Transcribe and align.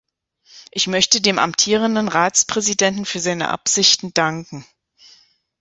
Ich 0.71 0.87
möchte 0.87 1.21
dem 1.21 1.37
amtierenden 1.37 2.07
Ratspräsidenten 2.07 3.05
für 3.05 3.19
seine 3.19 3.49
Absichten 3.49 4.11
danken. 4.15 4.65